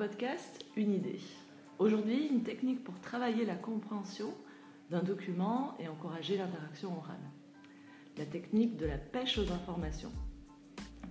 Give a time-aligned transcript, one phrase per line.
[0.00, 1.20] podcast, une idée.
[1.78, 4.32] Aujourd'hui, une technique pour travailler la compréhension
[4.88, 7.20] d'un document et encourager l'interaction orale.
[8.16, 10.10] La technique de la pêche aux informations.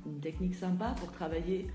[0.07, 1.67] Une technique sympa pour travailler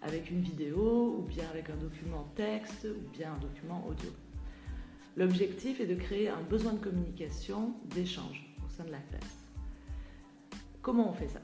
[0.00, 4.10] avec une vidéo ou bien avec un document texte ou bien un document audio.
[5.16, 9.44] L'objectif est de créer un besoin de communication, d'échange au sein de la classe.
[10.82, 11.40] Comment on fait ça?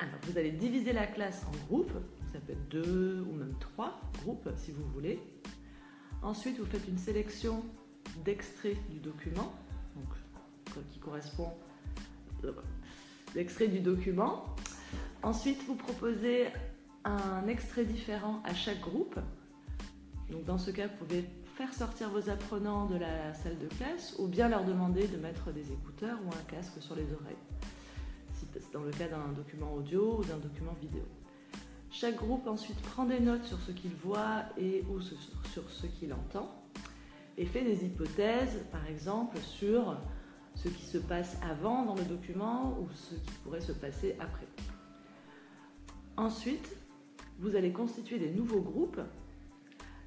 [0.00, 1.96] Alors, vous allez diviser la classe en groupes,
[2.32, 5.20] ça peut être deux ou même trois groupes si vous voulez.
[6.22, 7.64] Ensuite, vous faites une sélection
[8.24, 9.52] d'extraits du document,
[9.96, 11.52] donc, qui correspond
[12.44, 12.52] euh,
[13.34, 14.44] l'extrait du document.
[15.22, 16.48] Ensuite, vous proposez
[17.04, 19.18] un extrait différent à chaque groupe.
[20.30, 21.24] Donc dans ce cas, vous pouvez
[21.56, 25.52] faire sortir vos apprenants de la salle de classe ou bien leur demander de mettre
[25.52, 27.36] des écouteurs ou un casque sur les oreilles,
[28.34, 31.02] si c'est dans le cas d'un document audio ou d'un document vidéo.
[31.90, 36.12] Chaque groupe ensuite prend des notes sur ce qu'il voit et ou sur ce qu'il
[36.14, 36.48] entend
[37.36, 39.96] et fait des hypothèses, par exemple, sur
[40.54, 44.46] ce qui se passe avant dans le document ou ce qui pourrait se passer après.
[46.16, 46.76] Ensuite,
[47.38, 49.00] vous allez constituer des nouveaux groupes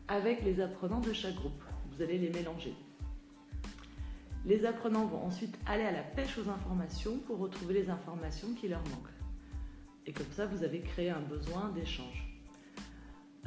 [0.07, 1.63] avec les apprenants de chaque groupe.
[1.91, 2.75] Vous allez les mélanger.
[4.45, 8.67] Les apprenants vont ensuite aller à la pêche aux informations pour retrouver les informations qui
[8.67, 9.22] leur manquent.
[10.05, 12.29] Et comme ça, vous avez créé un besoin d'échange.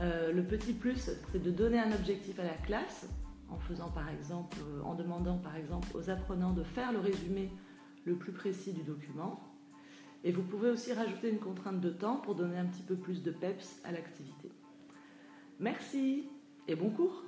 [0.01, 3.09] Euh, le petit plus, c'est de donner un objectif à la classe
[3.49, 7.51] en faisant par exemple, euh, en demandant par exemple aux apprenants de faire le résumé
[8.05, 9.41] le plus précis du document.
[10.25, 13.23] Et vous pouvez aussi rajouter une contrainte de temps pour donner un petit peu plus
[13.23, 14.51] de peps à l'activité.
[15.61, 16.29] Merci
[16.69, 17.23] et bon cours